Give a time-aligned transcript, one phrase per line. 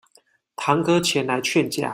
[0.55, 1.89] 堂哥前來勸架